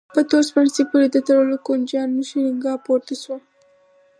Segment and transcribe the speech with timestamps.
[0.15, 3.37] په تور سپڼسي پورې د تړلو کونجيانو شرنګا پورته شوه.